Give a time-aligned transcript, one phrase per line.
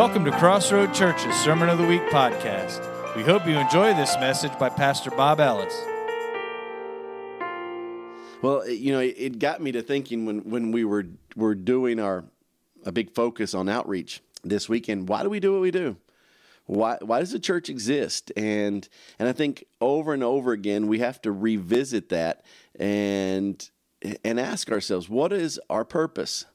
[0.00, 2.80] Welcome to Crossroad Church's Sermon of the Week podcast.
[3.14, 5.78] We hope you enjoy this message by Pastor Bob Ellis.
[8.40, 11.04] Well, you know, it, got me to thinking when, when we were
[11.36, 12.24] were doing our
[12.86, 15.06] a big focus on outreach this weekend.
[15.06, 15.98] Why do we do what we do?
[16.64, 18.32] Why why does the church exist?
[18.38, 18.88] And
[19.18, 22.42] and I think over and over again we have to revisit that
[22.74, 23.68] and
[24.24, 26.46] and ask ourselves what is our purpose.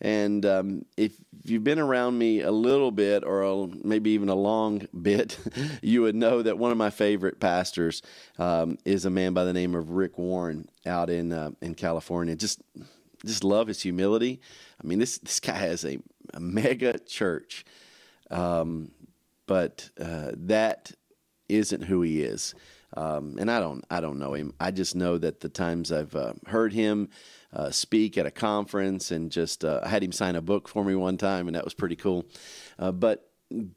[0.00, 4.34] And um, if you've been around me a little bit, or a, maybe even a
[4.34, 5.38] long bit,
[5.82, 8.02] you would know that one of my favorite pastors
[8.38, 12.36] um, is a man by the name of Rick Warren out in uh, in California.
[12.36, 12.60] Just
[13.24, 14.40] just love his humility.
[14.82, 15.98] I mean, this this guy has a,
[16.34, 17.64] a mega church,
[18.30, 18.90] um,
[19.46, 20.92] but uh, that
[21.48, 22.54] isn't who he is.
[22.96, 24.54] Um, and I don't, I don't know him.
[24.58, 27.10] I just know that the times I've uh, heard him
[27.52, 30.94] uh, speak at a conference, and just uh, had him sign a book for me
[30.94, 32.24] one time, and that was pretty cool.
[32.78, 33.30] Uh, but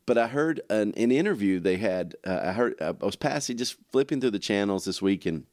[0.06, 2.16] but I heard an, an interview they had.
[2.26, 5.45] Uh, I heard I was passing, just flipping through the channels this week, and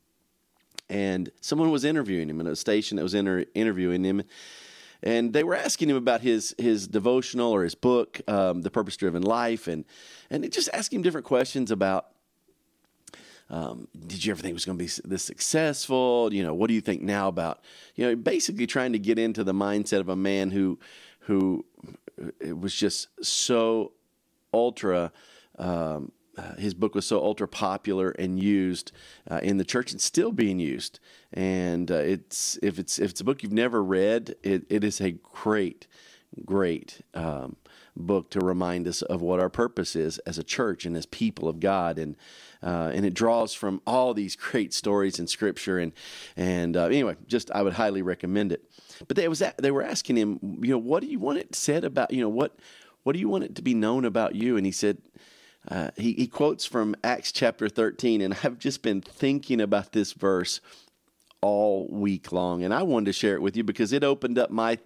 [0.88, 4.22] and someone was interviewing him at a station that was inter- interviewing him
[5.02, 8.96] and they were asking him about his his devotional or his book, um, The Purpose
[8.96, 9.84] Driven Life, and
[10.30, 12.08] and just asking him different questions about.
[13.48, 16.32] Um, did you ever think it was going to be this successful?
[16.32, 17.60] You know, what do you think now about?
[17.94, 20.78] You know, basically trying to get into the mindset of a man who
[21.20, 21.64] who
[22.40, 23.92] it was just so
[24.52, 25.12] ultra.
[25.58, 28.92] Um, uh, his book was so ultra popular and used
[29.30, 31.00] uh, in the church and still being used.
[31.32, 35.00] And uh, it's if it's if it's a book you've never read, it, it is
[35.00, 35.86] a great,
[36.44, 37.56] great um,
[37.96, 41.48] book to remind us of what our purpose is as a church and as people
[41.48, 41.98] of God.
[41.98, 42.16] And
[42.62, 45.78] uh, and it draws from all these great stories in Scripture.
[45.78, 45.92] And
[46.36, 48.68] and uh, anyway, just I would highly recommend it.
[49.06, 51.84] But they was they were asking him, you know, what do you want it said
[51.84, 52.58] about you know what
[53.02, 54.56] what do you want it to be known about you?
[54.56, 54.98] And he said.
[55.68, 60.12] Uh, he, he quotes from Acts chapter 13, and I've just been thinking about this
[60.12, 60.60] verse
[61.46, 64.50] all week long, and I wanted to share it with you because it opened up
[64.50, 64.78] my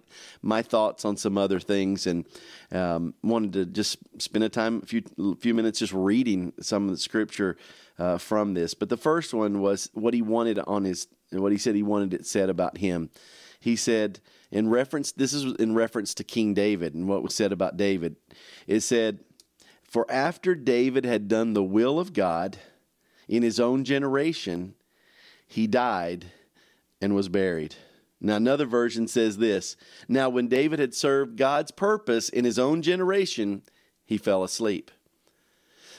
[0.43, 2.23] my thoughts on some other things, and
[2.71, 5.01] um, wanted to just spend a time, a few
[5.39, 7.57] few minutes, just reading some of the scripture
[7.97, 8.75] uh, from this.
[8.75, 12.13] But the first one was what he wanted on his, what he said he wanted
[12.13, 13.09] it said about him.
[13.59, 14.19] He said
[14.51, 18.17] in reference, this is in reference to King David and what was said about David.
[18.67, 19.19] It said.
[19.83, 22.57] For after David had done the will of God
[23.27, 24.75] in his own generation,
[25.45, 26.27] he died
[27.01, 27.75] and was buried.
[28.21, 29.75] Now, another version says this
[30.07, 33.63] Now, when David had served God's purpose in his own generation,
[34.05, 34.91] he fell asleep.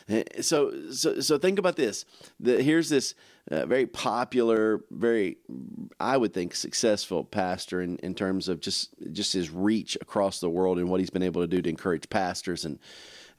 [0.09, 2.05] Eh, So, so, so think about this.
[2.39, 3.15] The, here's this
[3.51, 5.39] uh, very popular, very,
[5.99, 10.51] I would think, successful pastor in, in terms of just just his reach across the
[10.51, 12.79] world and what he's been able to do to encourage pastors and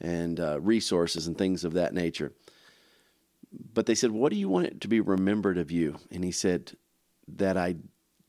[0.02, 2.34] and uh, resources and things of that nature.
[3.74, 6.32] But they said, "What do you want it to be remembered of you?" And he
[6.32, 6.74] said,
[7.28, 7.76] "That I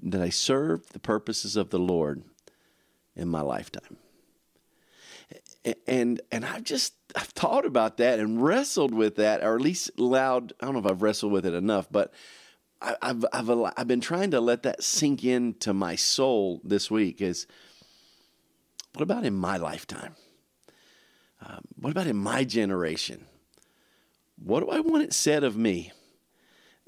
[0.01, 2.23] that I served the purposes of the Lord
[3.17, 3.97] in my lifetime."
[5.87, 9.91] And and I've just I've thought about that and wrestled with that, or at least
[9.99, 10.53] allowed.
[10.61, 12.13] I don't know if I've wrestled with it enough, but
[12.83, 17.21] I, I've I've I've been trying to let that sink into my soul this week.
[17.23, 17.47] Is
[18.93, 20.15] what about in my lifetime?
[21.41, 23.27] Um, what about in my generation?
[24.37, 25.93] What do I want it said of me?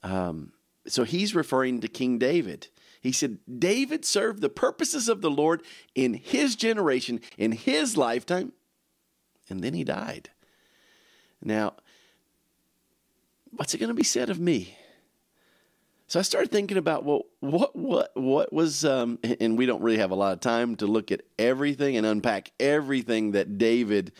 [0.03, 0.53] Um,
[0.89, 2.69] so he's referring to King David.
[3.01, 5.63] He said, David served the purposes of the Lord
[5.95, 8.53] in his generation, in his lifetime,
[9.49, 10.31] and then he died.
[11.43, 11.75] Now,
[13.51, 14.77] what's it going to be said of me?
[16.09, 19.99] So I started thinking about well, what what what was, um, and we don't really
[19.99, 24.13] have a lot of time to look at everything and unpack everything that David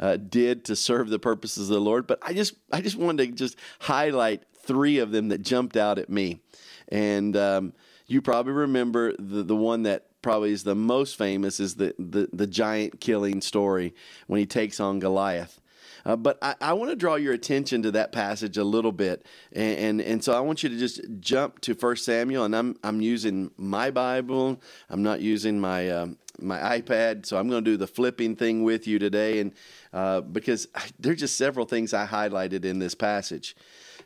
[0.00, 2.06] uh, did to serve the purposes of the Lord.
[2.08, 5.98] But I just I just wanted to just highlight three of them that jumped out
[5.98, 6.40] at me,
[6.88, 7.72] and um,
[8.06, 12.28] you probably remember the the one that probably is the most famous is the the,
[12.32, 13.94] the giant killing story
[14.28, 15.60] when he takes on Goliath.
[16.04, 19.26] Uh, but I, I want to draw your attention to that passage a little bit,
[19.52, 22.76] and, and and so I want you to just jump to First Samuel, and I'm
[22.84, 24.60] I'm using my Bible.
[24.88, 28.62] I'm not using my um, my iPad, so I'm going to do the flipping thing
[28.62, 29.52] with you today, and
[29.92, 30.68] uh, because
[30.98, 33.56] there's just several things I highlighted in this passage,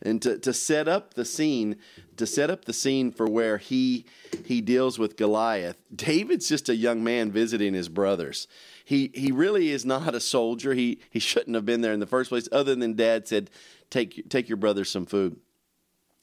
[0.02, 1.76] and to to set up the scene,
[2.16, 4.04] to set up the scene for where he
[4.44, 5.76] he deals with Goliath.
[5.94, 8.46] David's just a young man visiting his brothers
[8.84, 10.74] he he really is not a soldier.
[10.74, 13.50] He he shouldn't have been there in the first place, other than Dad said,
[13.90, 15.36] "Take take your brother some food."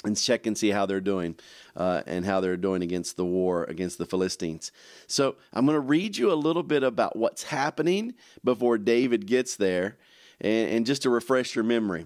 [0.06, 1.36] and check and see how they're doing
[1.76, 4.72] uh, and how they're doing against the war against the Philistines.
[5.08, 9.58] So I'm going to read you a little bit about what's happening before David gets
[9.58, 9.98] there,
[10.40, 12.06] and, and just to refresh your memory.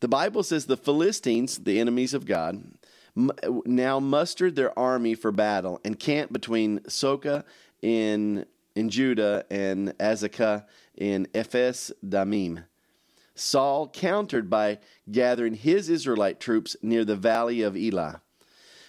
[0.00, 2.64] The Bible says the Philistines, the enemies of God,
[3.14, 7.44] now mustered their army for battle and camped between Socoh
[7.82, 10.64] in in Judah and Azekah
[10.96, 12.60] in Ephes Dammim.
[13.34, 14.78] Saul countered by
[15.10, 18.20] gathering his Israelite troops near the valley of Elah.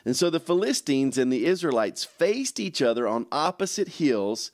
[0.06, 4.52] And so the Philistines and the Israelites faced each other on opposite hills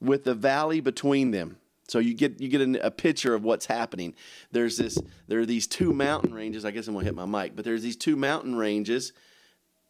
[0.00, 1.56] with the valley between them.
[1.92, 4.14] So you get you get a, a, picture of what's happening.
[4.50, 4.98] There's this
[5.28, 6.64] there are these two mountain ranges.
[6.64, 9.12] I guess I'm gonna hit my mic, but there's these two mountain ranges,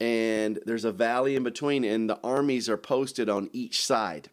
[0.01, 4.31] and there's a valley in between, and the armies are posted on each side.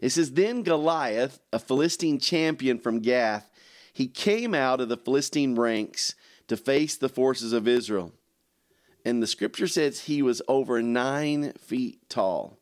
[0.00, 3.48] It says, Then Goliath, a Philistine champion from Gath,
[3.92, 6.16] he came out of the Philistine ranks
[6.48, 8.10] to face the forces of Israel.
[9.04, 12.58] And the scripture says he was over nine feet tall.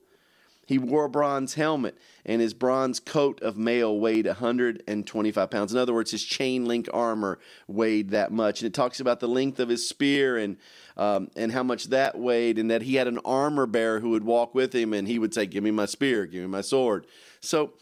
[0.71, 5.73] He wore a bronze helmet, and his bronze coat of mail weighed 125 pounds.
[5.73, 8.61] In other words, his chain link armor weighed that much.
[8.61, 10.57] And it talks about the length of his spear and
[10.97, 14.23] um, and how much that weighed, and that he had an armor bearer who would
[14.23, 17.09] walk with him, and he would say, "Give me my spear, give me my sword."
[17.41, 17.73] So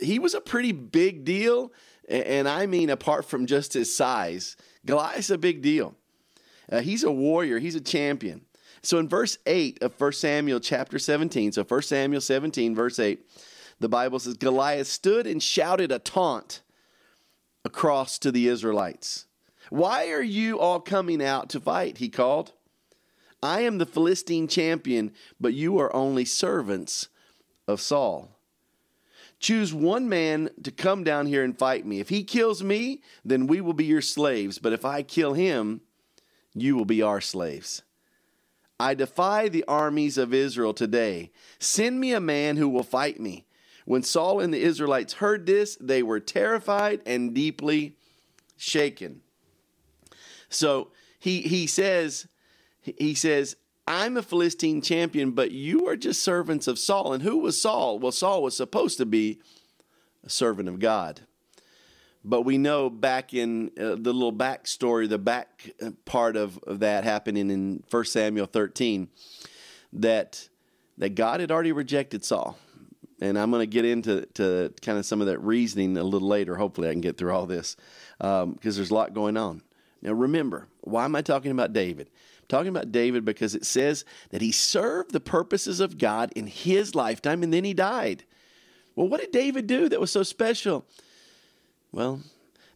[0.00, 1.72] he was a pretty big deal,
[2.08, 5.94] and I mean, apart from just his size, Goliath's a big deal.
[6.68, 7.60] Uh, he's a warrior.
[7.60, 8.44] He's a champion.
[8.84, 13.18] So in verse 8 of 1 Samuel chapter 17, so 1 Samuel 17, verse 8,
[13.80, 16.60] the Bible says, Goliath stood and shouted a taunt
[17.64, 19.24] across to the Israelites.
[19.70, 21.98] Why are you all coming out to fight?
[21.98, 22.52] He called.
[23.42, 27.08] I am the Philistine champion, but you are only servants
[27.66, 28.30] of Saul.
[29.40, 32.00] Choose one man to come down here and fight me.
[32.00, 34.58] If he kills me, then we will be your slaves.
[34.58, 35.80] But if I kill him,
[36.54, 37.82] you will be our slaves.
[38.78, 41.30] I defy the armies of Israel today.
[41.58, 43.46] Send me a man who will fight me.
[43.84, 47.96] When Saul and the Israelites heard this, they were terrified and deeply
[48.56, 49.20] shaken.
[50.48, 52.26] So he he says
[52.80, 53.56] he says
[53.86, 57.12] I'm a Philistine champion, but you are just servants of Saul.
[57.12, 57.98] And who was Saul?
[57.98, 59.40] Well, Saul was supposed to be
[60.24, 61.22] a servant of God.
[62.24, 66.80] But we know back in uh, the little backstory, the back uh, part of, of
[66.80, 69.08] that happening in 1 Samuel 13,
[69.92, 70.48] that,
[70.96, 72.58] that God had already rejected Saul.
[73.20, 76.28] And I'm going to get into to kind of some of that reasoning a little
[76.28, 76.56] later.
[76.56, 77.76] Hopefully, I can get through all this
[78.18, 79.62] because um, there's a lot going on.
[80.02, 82.10] Now, remember, why am I talking about David?
[82.40, 86.46] I'm talking about David because it says that he served the purposes of God in
[86.46, 88.24] his lifetime and then he died.
[88.96, 90.84] Well, what did David do that was so special?
[91.94, 92.22] Well,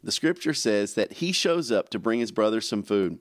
[0.05, 3.19] the scripture says that he shows up to bring his brother some food.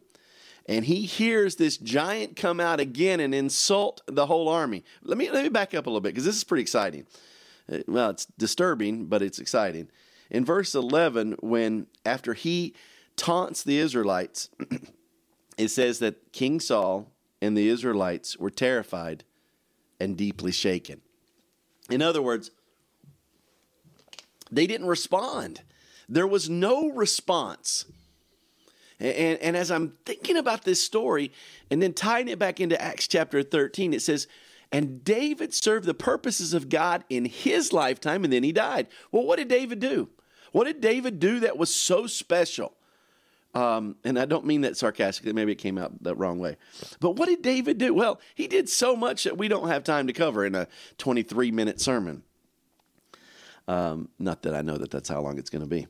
[0.68, 4.84] And he hears this giant come out again and insult the whole army.
[5.02, 7.08] Let me let me back up a little bit because this is pretty exciting.
[7.72, 9.90] Uh, well, it's disturbing, but it's exciting.
[10.30, 12.76] In verse 11, when after he
[13.16, 14.50] taunts the Israelites,
[15.58, 17.12] it says that King Saul
[17.42, 19.24] and the Israelites were terrified
[20.00, 21.02] and deeply shaken.
[21.90, 22.52] In other words,
[24.52, 25.62] they didn't respond.
[26.10, 27.86] There was no response.
[29.00, 31.32] And, and, as I'm thinking about this story
[31.70, 34.28] and then tying it back into Acts chapter 13, it says,
[34.72, 38.88] And David served the purposes of God in his lifetime and then he died.
[39.12, 40.10] Well, what did David do?
[40.52, 42.74] What did David do that was so special?
[43.54, 46.58] Um, and I don't mean that sarcastically, maybe it came out the wrong way.
[47.00, 47.94] But what did David do?
[47.94, 50.68] Well, he did so much that we don't have time to cover in a
[50.98, 52.24] 23 minute sermon.
[53.68, 55.88] Um, not that I know that that's how long it's going to be.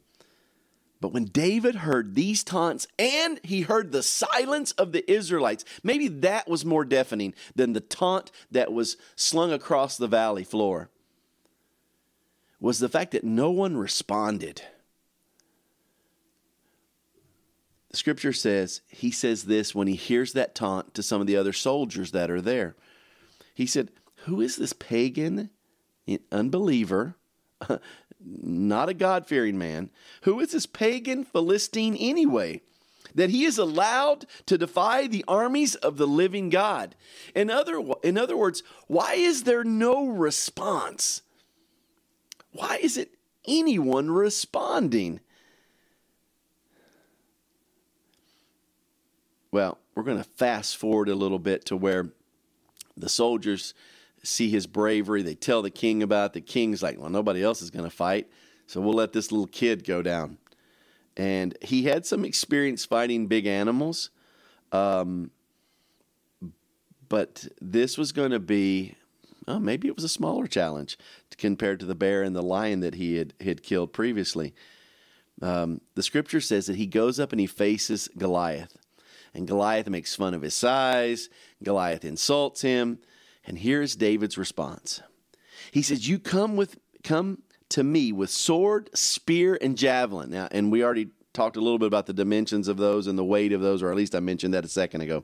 [0.99, 6.07] But when David heard these taunts and he heard the silence of the Israelites, maybe
[6.07, 10.89] that was more deafening than the taunt that was slung across the valley floor,
[12.59, 14.63] was the fact that no one responded.
[17.91, 21.37] The scripture says, he says this when he hears that taunt to some of the
[21.37, 22.75] other soldiers that are there.
[23.53, 23.91] He said,
[24.25, 25.51] Who is this pagan
[26.31, 27.15] unbeliever
[28.41, 29.89] not a God fearing man.
[30.23, 32.61] Who is this pagan Philistine anyway?
[33.15, 36.95] That he is allowed to defy the armies of the living God.
[37.33, 41.21] In other, in other words, why is there no response?
[42.51, 43.11] Why is it
[43.47, 45.19] anyone responding?
[49.51, 52.09] Well, we're going to fast forward a little bit to where
[52.95, 53.73] the soldiers
[54.23, 55.21] see his bravery.
[55.21, 56.33] They tell the king about it.
[56.33, 58.29] The king's like, well, nobody else is going to fight.
[58.67, 60.37] So we'll let this little kid go down.
[61.15, 64.09] And he had some experience fighting big animals.
[64.71, 65.31] Um,
[67.09, 68.95] but this was going to be,
[69.47, 70.97] oh, maybe it was a smaller challenge
[71.37, 74.53] compared to the bear and the lion that he had, had killed previously.
[75.41, 78.77] Um, the scripture says that he goes up and he faces Goliath.
[79.33, 81.29] And Goliath makes fun of his size.
[81.63, 82.99] Goliath insults him.
[83.47, 85.01] And here's David's response.
[85.71, 90.29] He says, You come with come to me with sword, spear, and javelin.
[90.29, 93.23] Now, and we already talked a little bit about the dimensions of those and the
[93.23, 95.23] weight of those, or at least I mentioned that a second ago.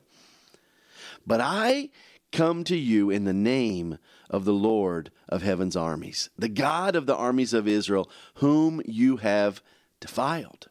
[1.26, 1.90] But I
[2.32, 3.98] come to you in the name
[4.30, 9.18] of the Lord of heaven's armies, the God of the armies of Israel, whom you
[9.18, 9.62] have
[10.00, 10.68] defiled.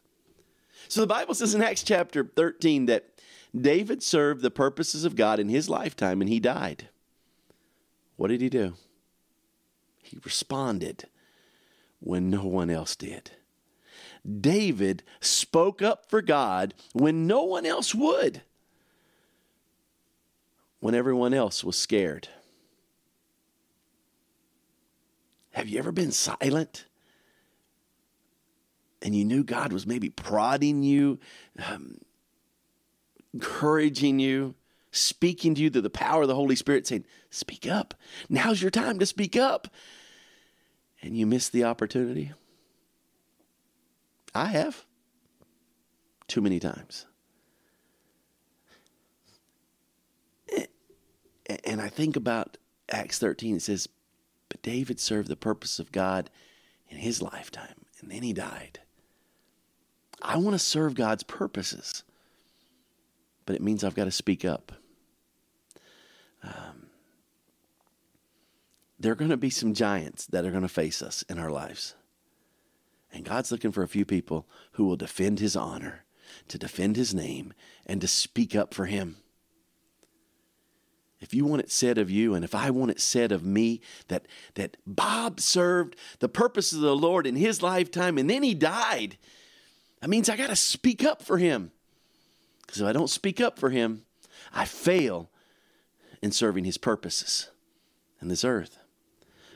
[0.88, 3.10] So the Bible says in Acts chapter 13 that
[3.56, 6.90] David served the purposes of God in his lifetime and he died.
[8.16, 8.76] What did he do?
[10.02, 11.06] He responded
[12.00, 13.32] when no one else did.
[14.40, 18.42] David spoke up for God when no one else would,
[20.80, 22.30] when everyone else was scared.
[25.52, 26.86] Have you ever been silent?
[29.02, 31.20] And you knew God was maybe prodding you,
[31.64, 31.98] um,
[33.34, 34.56] encouraging you,
[34.94, 37.94] speaking to you through the power of the Holy Spirit, saying, Speak up.
[38.30, 39.68] Now's your time to speak up.
[41.02, 42.32] And you miss the opportunity.
[44.34, 44.86] I have.
[46.28, 47.06] Too many times.
[51.66, 52.58] And I think about
[52.90, 53.58] Acts 13.
[53.58, 53.90] It says,
[54.50, 56.30] But David served the purpose of God
[56.88, 58.80] in his lifetime, and then he died.
[60.22, 62.04] I want to serve God's purposes,
[63.46, 64.72] but it means I've got to speak up.
[66.44, 66.88] Um,
[69.00, 71.52] there are going to be some giants that are going to face us in our
[71.52, 71.96] lives.
[73.12, 76.04] And God's looking for a few people who will defend his honor,
[76.48, 77.54] to defend his name,
[77.86, 79.18] and to speak up for him.
[81.20, 83.80] If you want it said of you, and if I want it said of me,
[84.10, 88.54] that, that Bob served the purposes of the Lord in his lifetime and then he
[88.54, 89.18] died,
[90.02, 91.72] that means I got to speak up for him.
[92.62, 94.04] Because if I don't speak up for him,
[94.54, 95.30] I fail
[96.24, 97.50] in serving his purposes
[98.22, 98.78] in this earth.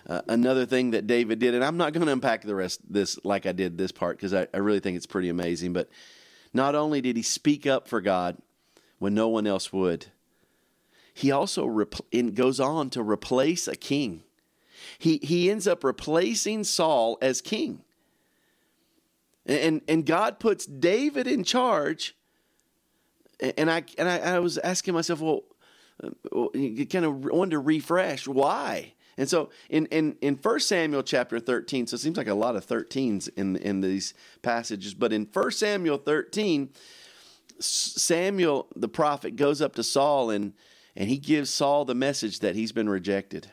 [0.05, 3.17] Uh, another thing that David did, and I'm not going to unpack the rest this
[3.23, 5.71] like I did this part because I, I really think it's pretty amazing.
[5.71, 5.89] But
[6.53, 8.37] not only did he speak up for God
[8.99, 10.07] when no one else would,
[11.13, 14.23] he also repl- goes on to replace a king.
[14.99, 17.81] He, he ends up replacing Saul as king.
[19.45, 22.13] And, and God puts David in charge.
[23.57, 25.43] And I, and I, I was asking myself, well,
[26.53, 31.39] you kind of wanted to refresh why and so in, in, in 1 Samuel chapter
[31.39, 34.13] 13, so it seems like a lot of 13s in, in these
[34.43, 36.69] passages, but in 1 Samuel 13,
[37.59, 40.53] Samuel the prophet goes up to Saul and,
[40.95, 43.51] and he gives Saul the message that he's been rejected.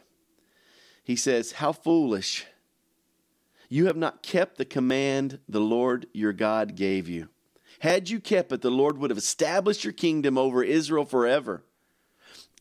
[1.03, 2.45] He says, How foolish!
[3.71, 7.29] You have not kept the command the Lord your God gave you.
[7.81, 11.65] Had you kept it, the Lord would have established your kingdom over Israel forever.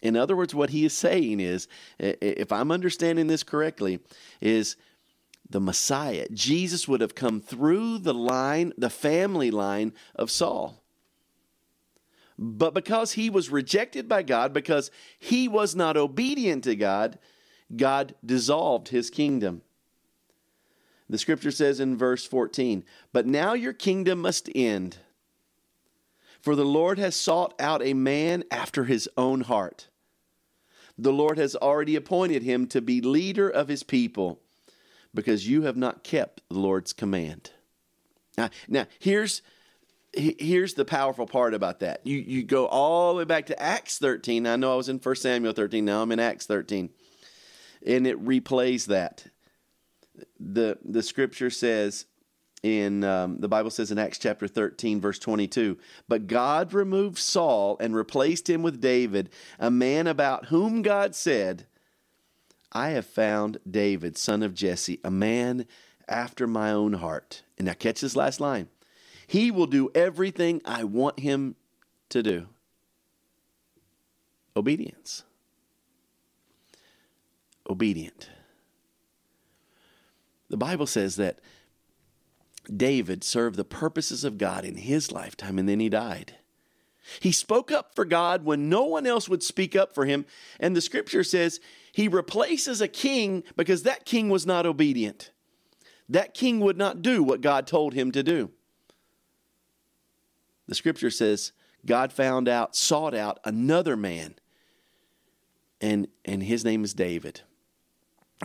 [0.04, 4.02] In other words, what he is saying is, if I'm understanding this correctly,
[4.42, 4.76] is
[5.50, 10.84] the Messiah, Jesus would have come through the line, the family line of Saul.
[12.38, 17.18] But because he was rejected by God, because he was not obedient to God,
[17.74, 19.62] God dissolved his kingdom.
[21.10, 22.84] The scripture says in verse 14,
[23.14, 24.98] But now your kingdom must end,
[26.42, 29.88] for the Lord has sought out a man after his own heart
[30.98, 34.40] the Lord has already appointed him to be leader of his people
[35.14, 37.52] because you have not kept the Lord's command.
[38.38, 39.42] Now, now here's
[40.16, 42.06] here's the powerful part about that.
[42.06, 44.46] You you go all the way back to Acts 13.
[44.46, 45.86] I know I was in 1 Samuel 13.
[45.86, 46.90] Now I'm in Acts 13.
[47.86, 49.26] And it replays that.
[50.40, 52.06] The the scripture says
[52.63, 55.77] in um, the Bible says in Acts chapter 13, verse 22.
[56.08, 59.29] But God removed Saul and replaced him with David,
[59.60, 61.67] a man about whom God said,
[62.72, 65.67] I have found David, son of Jesse, a man
[66.08, 67.43] after my own heart.
[67.58, 68.70] And now catch this last line.
[69.27, 71.55] He will do everything I want him
[72.10, 72.48] to do.
[74.55, 75.24] Obedience.
[77.70, 78.29] Obedient.
[80.50, 81.39] The Bible says that
[82.77, 86.36] David served the purposes of God in his lifetime and then he died.
[87.20, 90.25] He spoke up for God when no one else would speak up for him.
[90.60, 91.60] And the scripture says
[91.92, 95.32] he replaces a king because that king was not obedient.
[96.08, 98.51] That king would not do what God told him to do.
[100.68, 101.51] The scripture says
[101.86, 104.36] God found out, sought out another man,
[105.82, 107.42] and and his name is David.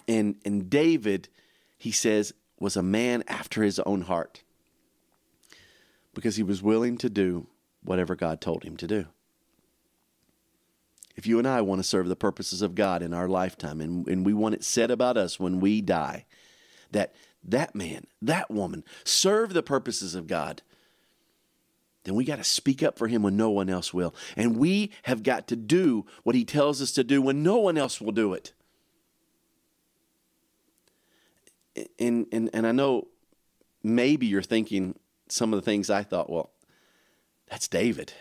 [0.08, 1.28] And and David,
[1.76, 4.43] he says, was a man after his own heart
[6.15, 7.47] because he was willing to do
[7.83, 9.07] whatever God told him to do.
[11.17, 14.07] If you and I want to serve the purposes of God in our lifetime and,
[14.07, 16.27] and we want it said about us when we die,
[16.93, 20.62] that that man, that woman serve the purposes of God,
[22.05, 24.15] then we got to speak up for him when no one else will.
[24.37, 27.77] And we have got to do what he tells us to do when no one
[27.77, 28.53] else will do it.
[31.99, 33.08] And, and, and I know
[33.82, 36.50] maybe you're thinking some of the things I thought, well,
[37.49, 38.12] that's David.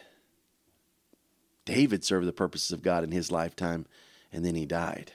[1.65, 3.85] David served the purposes of God in his lifetime,
[4.31, 5.11] and then he died.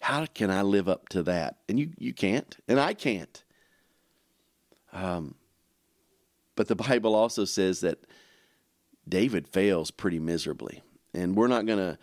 [0.00, 1.58] How can I live up to that?
[1.68, 3.42] And you, you can't, and I can't.
[4.92, 5.34] Um,
[6.56, 7.98] but the Bible also says that
[9.08, 10.82] David fails pretty miserably.
[11.12, 11.98] And we're not going to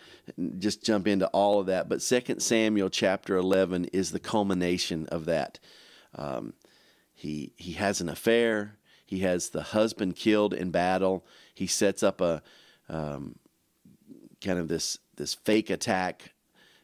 [0.59, 5.25] just jump into all of that, but 2 Samuel chapter 11 is the culmination of
[5.25, 5.59] that.
[6.15, 6.53] Um,
[7.13, 8.77] he, he has an affair.
[9.05, 11.25] He has the husband killed in battle.
[11.53, 12.43] He sets up a
[12.89, 13.35] um,
[14.41, 16.33] kind of this, this fake attack,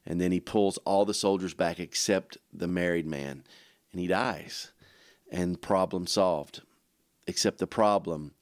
[0.06, 3.44] and then he pulls all the soldiers back except the married man,
[3.92, 4.72] and he dies.
[5.32, 6.62] And problem solved.
[7.26, 8.34] Except the problem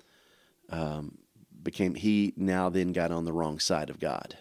[0.69, 1.17] um,
[1.63, 4.37] became he now then got on the wrong side of God.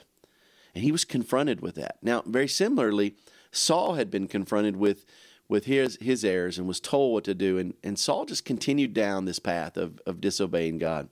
[0.75, 1.97] And he was confronted with that.
[2.03, 3.17] Now, very similarly,
[3.51, 5.05] Saul had been confronted with
[5.49, 8.95] with his his errors and was told what to do and, and Saul just continued
[8.95, 11.09] down this path of, of disobeying God.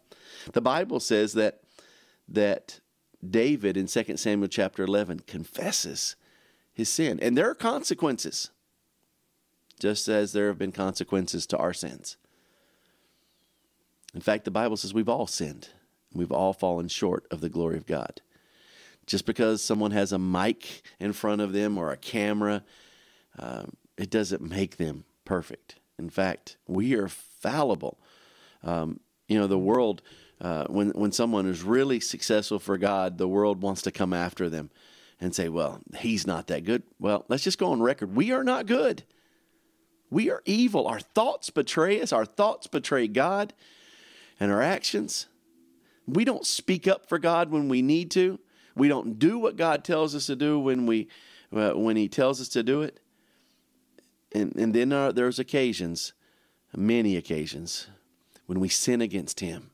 [0.52, 1.60] The Bible says that
[2.28, 2.78] that
[3.28, 6.14] David in 2 Samuel chapter 11 confesses
[6.72, 8.50] his sin and there are consequences
[9.80, 12.16] just as there have been consequences to our sins.
[14.14, 15.68] In fact, the Bible says we've all sinned.
[16.14, 18.20] We've all fallen short of the glory of God.
[19.06, 22.62] Just because someone has a mic in front of them or a camera,
[23.38, 25.76] um, it doesn't make them perfect.
[25.98, 27.98] In fact, we are fallible.
[28.62, 30.02] Um, you know, the world,
[30.40, 34.48] uh, when, when someone is really successful for God, the world wants to come after
[34.48, 34.70] them
[35.20, 36.82] and say, well, he's not that good.
[36.98, 38.14] Well, let's just go on record.
[38.14, 39.04] We are not good.
[40.10, 40.86] We are evil.
[40.86, 43.52] Our thoughts betray us, our thoughts betray God,
[44.40, 45.26] and our actions
[46.08, 48.40] we don't speak up for God when we need to.
[48.74, 51.08] We don't do what God tells us to do when we
[51.54, 53.00] uh, when He tells us to do it.
[54.32, 56.14] And and then uh, there's occasions,
[56.74, 57.88] many occasions,
[58.46, 59.70] when we sin against Him.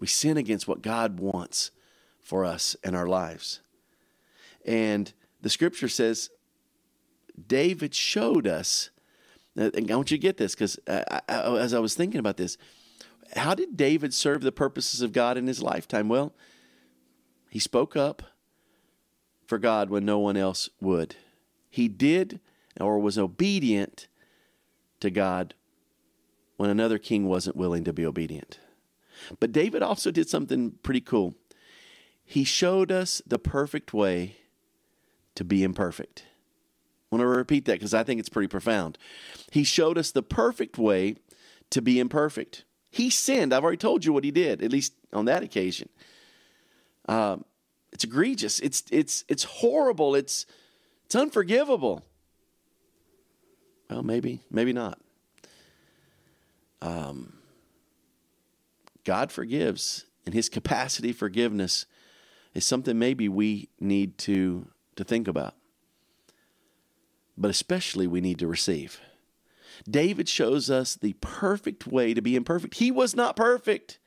[0.00, 1.70] We sin against what God wants
[2.20, 3.60] for us and our lives.
[4.64, 6.30] And the Scripture says
[7.46, 8.90] David showed us.
[9.56, 12.56] I want you to get this because as I was thinking about this,
[13.36, 16.08] how did David serve the purposes of God in his lifetime?
[16.08, 16.34] Well,
[17.50, 18.22] he spoke up
[19.46, 21.16] for God when no one else would.
[21.70, 22.40] He did
[22.80, 24.08] or was obedient
[25.00, 25.54] to God
[26.56, 28.58] when another king wasn't willing to be obedient.
[29.40, 31.34] But David also did something pretty cool.
[32.24, 34.36] He showed us the perfect way
[35.34, 36.24] to be imperfect.
[37.10, 38.98] I want to repeat that because I think it's pretty profound.
[39.50, 41.16] He showed us the perfect way
[41.70, 42.64] to be imperfect.
[42.90, 43.52] He sinned.
[43.52, 45.88] I've already told you what he did, at least on that occasion.
[47.08, 47.44] Um,
[47.92, 48.60] it's egregious.
[48.60, 50.14] It's it's it's horrible.
[50.14, 50.46] It's
[51.06, 52.04] it's unforgivable.
[53.88, 55.00] Well, maybe, maybe not.
[56.82, 57.38] Um,
[59.04, 61.86] God forgives, and His capacity forgiveness
[62.54, 65.54] is something maybe we need to to think about,
[67.36, 69.00] but especially we need to receive.
[69.88, 72.74] David shows us the perfect way to be imperfect.
[72.74, 73.98] He was not perfect.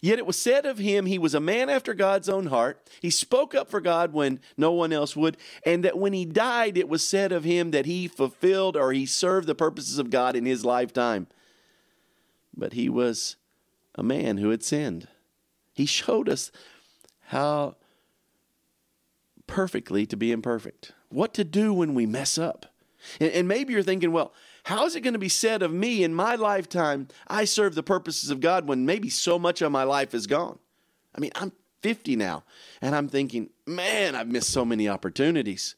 [0.00, 2.88] Yet it was said of him, he was a man after God's own heart.
[3.02, 5.36] He spoke up for God when no one else would.
[5.64, 9.04] And that when he died, it was said of him that he fulfilled or he
[9.04, 11.26] served the purposes of God in his lifetime.
[12.56, 13.36] But he was
[13.94, 15.08] a man who had sinned.
[15.74, 16.50] He showed us
[17.26, 17.76] how
[19.46, 22.66] perfectly to be imperfect, what to do when we mess up.
[23.20, 24.32] And, maybe you're thinking, well,
[24.64, 27.82] how is it going to be said of me in my lifetime, I serve the
[27.82, 30.58] purposes of God when maybe so much of my life is gone?
[31.14, 32.44] I mean, I'm 50 now,
[32.80, 35.76] and I'm thinking, man, I've missed so many opportunities.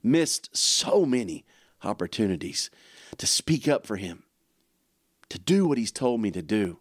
[0.00, 1.44] Missed so many
[1.82, 2.70] opportunities
[3.16, 4.22] to speak up for Him,
[5.28, 6.78] to do what He's told me to do,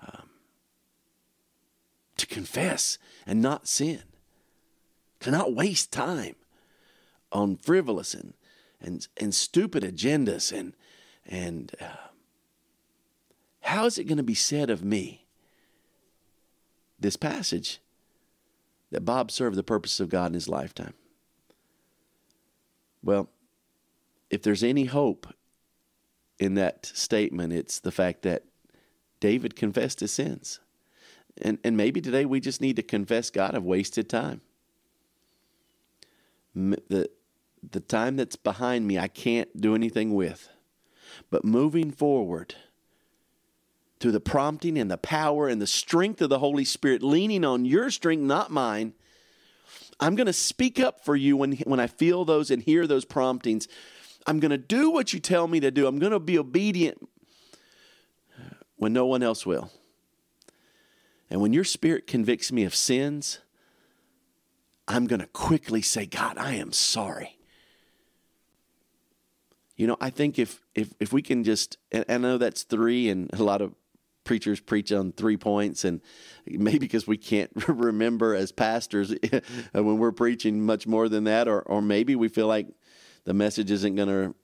[0.00, 0.30] um,
[2.16, 4.02] to confess and not sin,
[5.20, 6.36] to not waste time
[7.30, 8.32] on frivolous and
[8.80, 10.74] and and stupid agendas and
[11.24, 12.08] and uh,
[13.60, 15.26] how is it going to be said of me
[16.98, 17.80] this passage
[18.90, 20.94] that Bob served the purpose of God in his lifetime.
[23.02, 23.28] Well,
[24.30, 25.32] if there's any hope
[26.38, 28.44] in that statement, it's the fact that
[29.20, 30.60] David confessed his sins.
[31.40, 34.40] And, and maybe today we just need to confess God of wasted time.
[36.54, 37.10] The,
[37.70, 40.48] the time that's behind me, I can't do anything with.
[41.30, 42.54] But moving forward,
[43.98, 47.64] through the prompting and the power and the strength of the Holy Spirit, leaning on
[47.64, 48.92] your strength, not mine,
[49.98, 53.04] I'm going to speak up for you when, when I feel those and hear those
[53.04, 53.66] promptings.
[54.26, 55.86] I'm going to do what you tell me to do.
[55.86, 57.08] I'm going to be obedient
[58.76, 59.70] when no one else will.
[61.30, 63.40] And when your spirit convicts me of sins,
[64.86, 67.35] I'm going to quickly say, God, I am sorry.
[69.76, 73.08] You know, I think if if if we can just, and I know that's three,
[73.08, 73.74] and a lot of
[74.24, 76.00] preachers preach on three points, and
[76.46, 79.14] maybe because we can't remember as pastors
[79.72, 82.68] when we're preaching much more than that, or or maybe we feel like
[83.24, 84.34] the message isn't going to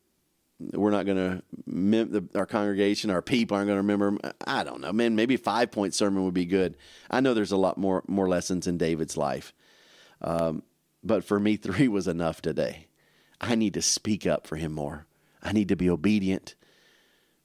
[0.78, 4.16] we're not going to mem- our congregation our people aren't going to remember
[4.46, 6.76] i don't know man maybe five point sermon would be good.
[7.10, 9.52] I know there's a lot more more lessons in david's life.
[10.20, 10.62] Um,
[11.02, 12.86] but for me three was enough today.
[13.40, 15.06] I need to speak up for him more
[15.42, 16.54] i need to be obedient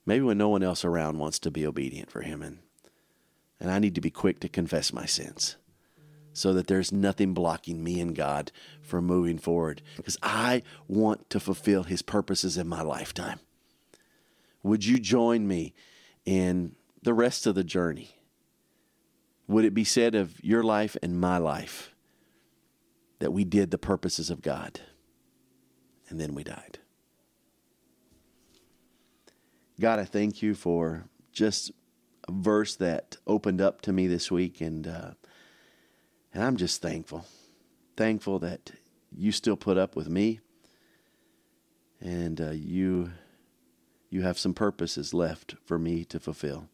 [0.06, 2.58] maybe when no one else around wants to be obedient for him and
[3.60, 5.56] and i need to be quick to confess my sins
[6.38, 11.40] so that there's nothing blocking me and God from moving forward because I want to
[11.40, 13.40] fulfill His purposes in my lifetime.
[14.62, 15.74] Would you join me
[16.24, 18.10] in the rest of the journey?
[19.48, 21.94] Would it be said of your life and my life
[23.18, 24.80] that we did the purposes of God
[26.08, 26.78] and then we died?
[29.80, 31.70] God, I thank you for just
[32.26, 35.10] a verse that opened up to me this week and uh,
[36.34, 37.24] and I'm just thankful.
[37.96, 38.72] Thankful that
[39.16, 40.40] you still put up with me
[42.00, 43.12] and uh, you
[44.10, 46.68] you have some purposes left for me to fulfill.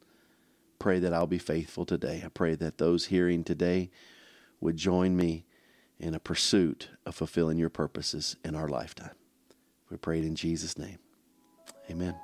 [0.78, 2.22] Pray that I'll be faithful today.
[2.24, 3.90] I pray that those hearing today
[4.60, 5.44] would join me
[5.98, 9.14] in a pursuit of fulfilling your purposes in our lifetime.
[9.90, 10.98] We pray it in Jesus' name.
[11.90, 12.14] Amen.